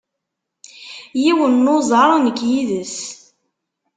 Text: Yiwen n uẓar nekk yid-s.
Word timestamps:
Yiwen 1.21 1.53
n 1.65 1.71
uẓar 1.75 2.09
nekk 2.25 2.39
yid-s. 2.49 2.97